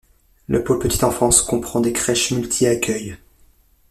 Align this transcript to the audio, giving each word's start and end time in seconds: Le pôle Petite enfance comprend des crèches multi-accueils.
Le 0.47 0.63
pôle 0.63 0.79
Petite 0.79 1.03
enfance 1.03 1.43
comprend 1.43 1.79
des 1.79 1.93
crèches 1.93 2.31
multi-accueils. 2.31 3.17